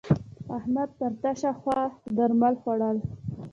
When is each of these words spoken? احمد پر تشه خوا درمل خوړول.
احمد 0.57 0.89
پر 0.97 1.11
تشه 1.21 1.51
خوا 1.59 1.79
درمل 2.17 2.53
خوړول. 2.61 2.97